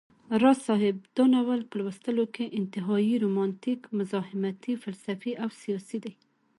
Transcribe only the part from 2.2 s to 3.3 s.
کي انتهائى